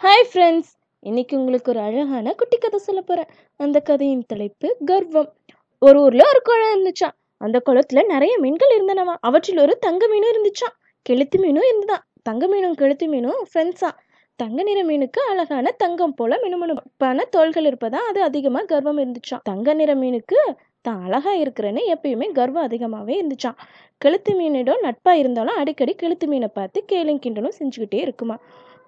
[0.00, 0.68] Hi friends
[1.02, 5.30] இன்னைக்கு உங்களுக்கு ஒரு அழகான குட்டி கதை சொல்ல போகிறேன் அந்த கதையின் தலைப்பு கர்வம்.
[5.82, 9.14] ஒரு ஊரில் ஒரு குளம் இருந்துச்சான் அந்த குளத்துல நிறைய மீன்கள் இருந்தனவா?
[9.20, 10.74] அவற்றில் ஒரு தங்க மீனும் இருந்துச்சான்
[11.06, 12.04] கெளுத்து மீனும் இருந்துதான்.
[12.22, 13.90] தங்க மீனும் கெளுத்து மீனும் ஃப்ரெண்ட்ஸா
[14.38, 18.02] தங்க நிற மீனுக்கு அழகான தங்கம் போல மினுமினுப்பான தோள்கள் இருப்பதா?
[18.10, 20.38] அது அதிகமாக கர்வம் இருந்துச்சான் தங்க நிற மீனுக்கு
[20.80, 23.58] தான் அழகா இருக்கிறேன்னு எப்பயுமே கர்வம் அதிகமாகவே இருந்துச்சான்
[24.00, 28.38] கெளுத்து மீனிடம் நட்பா இருந்தாலும் அடிக்கடி கெளுத்து மீனை பார்த்து கேளும் கிண்டலும் செஞ்சுக்கிட்டே இருக்குமா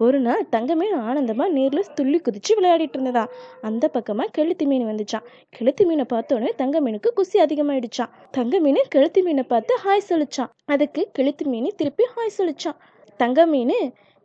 [0.01, 3.23] ஒரு நாள் தங்க மீன் ஆனந்தமா நீர்ல துள்ளி குதிச்சு விளையாடிட்டு இருந்ததா?
[3.61, 9.21] அந்த பக்கமா கெளுத்தி மீன் வந்துச்சான் கெளுத்தி மீனை பார்த்தோன்னே தங்க மீனுக்கு குசி அதிகமாயிடுச்சான் தங்க மீன் கெளுத்தி
[9.21, 12.79] மீனை பார்த்து ஹாய் சொல்லிச்சான் அதுக்கு கெளுத்தி மீன் திருப்பி ஹாய் சொல்லிச்சான்
[13.19, 13.75] தங்க மீன்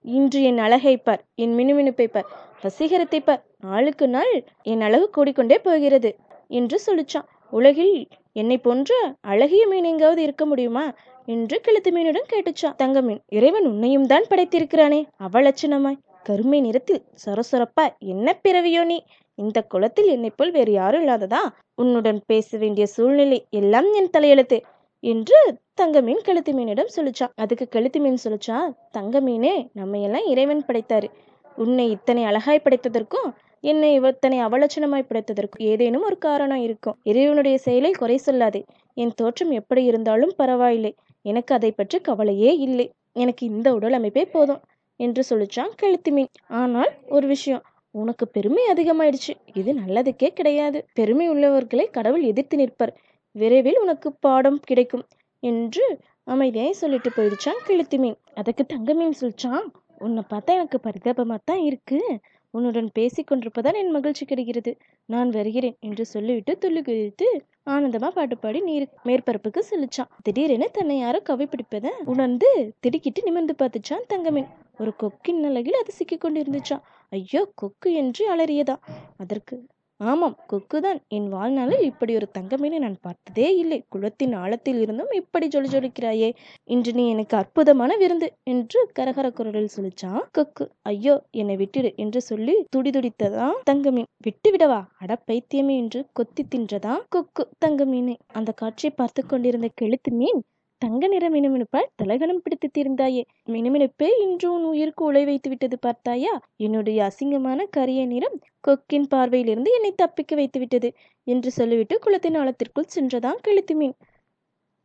[0.04, 2.28] இன்று என் அழகை பார் என் மினுமினுப்பை பார்
[2.64, 6.10] வசீகரத்தை பார் நாளுக்கு நாள் என் அழகு கூடிக்கொண்டே போகிறது
[6.50, 7.96] என்று சொல்லிச்சான் உலகில்
[8.32, 10.94] என்னை போன்ற அழகிய மீன் எங்காவது இருக்க முடியுமா?
[11.28, 12.76] என்று கிழத்து மீனிடம் கேட்டுச்சான்.
[12.76, 18.98] தங்க மீன் இறைவன் உன்னையும் தான் படைத்திருக்கிறானே அவலட்சணமாய் கருமை நிறத்தில் சொரசொரப்பா என்ன பிறவியோ நீ?
[19.34, 21.42] இந்த குளத்தில் என்னை போல் வேறு யாரும் இல்லாததா?
[21.74, 24.58] உன்னுடன் பேச வேண்டிய சூழ்நிலை எல்லாம் என் தலையெழுத்து
[25.00, 25.38] என்று
[25.74, 27.32] தங்க மீன் கழுத்து மீனிடம் சொல்லிச்சான்.
[27.34, 28.58] அதுக்கு கழுத்து மீன் சொல்லிச்சா
[28.90, 31.08] தங்க மீனே நம்ம எல்லாம் இறைவன் படைத்தாரு.
[31.56, 33.28] உன்னை இத்தனை அழகாய் படைத்ததற்கும்
[33.64, 36.96] என்னை இவத்தனை அவலட்சணமாய் பிடித்ததற்கு ஏதேனும் ஒரு காரணம் இருக்கும்.
[37.02, 38.62] இறைவனுடைய செயலை குறை சொல்லாதே.
[38.96, 40.92] என் தோற்றம் எப்படி இருந்தாலும் பரவாயில்லை.
[41.24, 42.86] எனக்கு அதை பற்றி கவலையே இல்லை.
[43.12, 44.60] எனக்கு இந்த உடல் அமைப்பே போதும்
[45.00, 47.64] என்று சொல்லிச்சான் கழுத்து மீன் ஆனால் ஒரு விஷயம்.
[47.94, 49.32] உனக்கு பெருமை அதிகமாயிடுச்சு.
[49.54, 50.78] இது நல்லதுக்கே கிடையாது.
[50.94, 52.92] பெருமை உள்ளவர்களை கடவுள் எதிர்த்து நிற்பர்.
[53.36, 55.04] விரைவில் உனக்கு பாடம் கிடைக்கும்
[55.42, 55.84] என்று
[56.26, 59.66] அமைதியாய் சொல்லிட்டு போயிடுச்சான் கெழுத்து மீன் அதுக்கு தங்க மீன் சொல்லிச்சான்.
[60.00, 62.08] உன்னை பார்த்தா எனக்கு பரிதாபமாக தான் இருக்குது
[62.54, 64.72] உன்னுடன் பேசி கொண்டிருப்பதால் என் மகிழ்ச்சி கிடைக்கிறது.
[65.08, 67.28] நான் வருகிறேன் என்று சொல்லிவிட்டு துள்ளி குதித்து
[67.66, 72.50] ஆனந்தமா பாட்டு பாடி நீர் மேற்பரப்புக்கு செலுச்சான் திடீரென தன்னை யாரோ கவி பிடிப்பதை உணர்ந்து
[72.80, 74.50] திடுக்கிட்டு நிமிர்ந்து பார்த்துச்சான் தங்கமீன்.
[74.78, 78.76] ஒரு கொக்கின் அழகில் அது சிக்கிக் கொண்டிருந்துச்சான் ஐயோ கொக்கு என்று அலறியதா?
[79.16, 79.56] அதற்கு
[80.00, 83.78] ஆமாம் கொக்குதான் என் வாழ்நாளில் இப்படி ஒரு தங்கமீனை நான் பார்த்ததே இல்லை.
[83.88, 86.28] குளத்தின் ஆழத்தில் இருந்தும் இப்படி ஜொலி ஜொலிக்கிறாயே.
[86.68, 90.66] இன்று நீ எனக்கு அற்புதமான விருந்து என்று கரகர குரலில் சொல்லிச்சான் கொக்கு.
[90.82, 94.10] ஐயோ என்னை விட்டுடு என்று சொல்லி துடிதுடித்ததா தங்கமீன்.
[94.22, 98.16] விட்டு விடவா அட பைத்தியமே என்று கொத்தி தின்றதா கொக்கு தங்கமீனை.
[98.32, 100.42] அந்த காட்சியை பார்த்து கொண்டிருந்த கெளுத்து மீன்
[100.82, 103.22] தங்க நிற மினுமினுப்பால் தலகணம் பிடித்து தீர்ந்தாயே.
[103.48, 106.40] மினுமினுப்பே இன்று உன் உயிருக்கு உழை வைத்து விட்டது பார்த்தாயா?
[106.56, 113.36] என்னுடைய அசிங்கமான கரிய நிறம் கொக்கின் பார்வையிலிருந்து என்னை தப்பிக்க வைத்து விட்டது என்று சொல்லிவிட்டு குளத்தின் ஆழத்திற்குள் சென்றதான்
[113.42, 113.96] கிழித்து மீன்.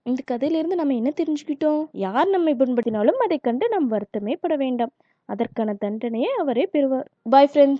[0.03, 1.85] இந்த கதையிலிருந்து நம்ம என்ன தெரிஞ்சுக்கிட்டோம்?
[1.91, 4.93] யார் நம்மை புண்படுத்தினாலும் அதை கண்டு நாம் வருத்தமே பட வேண்டாம்.
[5.25, 7.07] அதற்கான தண்டனையை அவரே பெறுவார்.
[7.29, 7.79] Bye friends